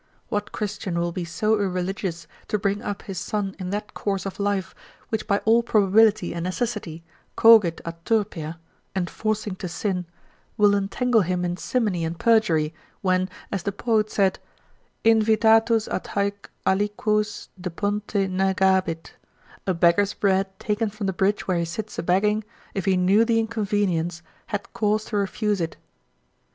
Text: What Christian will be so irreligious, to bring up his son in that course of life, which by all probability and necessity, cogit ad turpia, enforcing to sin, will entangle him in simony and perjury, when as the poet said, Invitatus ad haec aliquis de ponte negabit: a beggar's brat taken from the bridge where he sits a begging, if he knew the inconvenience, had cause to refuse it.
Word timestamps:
What 0.29 0.51
Christian 0.51 0.99
will 0.99 1.11
be 1.11 1.25
so 1.25 1.59
irreligious, 1.61 2.25
to 2.47 2.57
bring 2.57 2.81
up 2.81 3.03
his 3.03 3.19
son 3.19 3.55
in 3.59 3.69
that 3.69 3.93
course 3.93 4.25
of 4.25 4.39
life, 4.39 4.73
which 5.09 5.27
by 5.27 5.37
all 5.45 5.61
probability 5.61 6.33
and 6.33 6.43
necessity, 6.43 7.03
cogit 7.37 7.81
ad 7.85 8.03
turpia, 8.03 8.57
enforcing 8.95 9.55
to 9.57 9.67
sin, 9.67 10.07
will 10.57 10.73
entangle 10.73 11.21
him 11.21 11.45
in 11.45 11.55
simony 11.55 12.03
and 12.03 12.17
perjury, 12.17 12.73
when 13.01 13.29
as 13.51 13.61
the 13.61 13.71
poet 13.71 14.09
said, 14.09 14.39
Invitatus 15.05 15.87
ad 15.87 16.05
haec 16.15 16.49
aliquis 16.65 17.49
de 17.61 17.69
ponte 17.69 18.27
negabit: 18.27 19.11
a 19.67 19.75
beggar's 19.75 20.15
brat 20.15 20.57
taken 20.59 20.89
from 20.89 21.05
the 21.05 21.13
bridge 21.13 21.47
where 21.47 21.59
he 21.59 21.65
sits 21.65 21.99
a 21.99 22.01
begging, 22.01 22.43
if 22.73 22.85
he 22.85 22.97
knew 22.97 23.23
the 23.23 23.37
inconvenience, 23.39 24.23
had 24.47 24.73
cause 24.73 25.05
to 25.05 25.17
refuse 25.17 25.61
it. 25.61 25.77